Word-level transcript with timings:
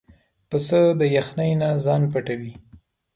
پسه 0.49 0.81
د 0.99 1.01
یخنۍ 1.15 1.51
نه 1.61 1.69
ځان 1.83 2.01
پټوي. 2.11 2.53